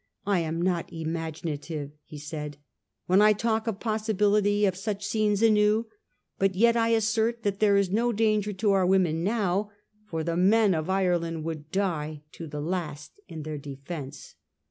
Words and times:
'I 0.25 0.39
am 0.39 0.59
not 0.59 0.91
imaginative,' 0.91 1.91
he 2.03 2.17
said,' 2.17 2.57
when 3.05 3.21
I 3.21 3.33
talk 3.33 3.67
of 3.67 3.75
the 3.75 3.83
possibility 3.83 4.65
of 4.65 4.75
such 4.75 5.05
scenes 5.05 5.43
anew; 5.43 5.85
but 6.39 6.55
yet 6.55 6.75
I 6.75 6.87
assert 6.89 7.43
that 7.43 7.59
there 7.59 7.77
is 7.77 7.91
no 7.91 8.11
danger 8.11 8.51
to 8.51 8.71
our 8.71 8.87
women 8.87 9.23
now, 9.23 9.69
for 10.07 10.23
the 10.23 10.35
men 10.35 10.73
of 10.73 10.89
Ireland 10.89 11.43
would 11.43 11.71
die 11.71 12.23
to 12.31 12.47
the 12.47 12.61
last 12.61 13.11
in 13.27 13.43
their 13.43 13.59
defence. 13.59 14.33